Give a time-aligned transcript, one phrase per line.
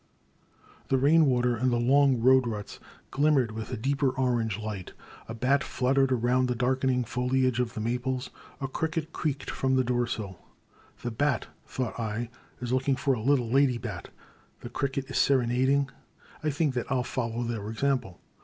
[0.87, 2.79] The rain water in the long road ruts
[3.11, 4.93] glimmered with a deeper orange light.
[5.27, 10.07] A bat fluttered around the darkening foliage of the maples; a cricket creaked from door
[10.07, 10.39] sill.''
[11.03, 14.09] The bat/' thought I, *' is looking for a little lady bat;
[14.61, 15.91] the cricket is serenading;
[16.43, 18.19] I think that I '11 follow their example.